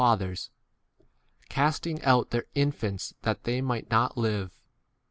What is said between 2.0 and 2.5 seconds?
out their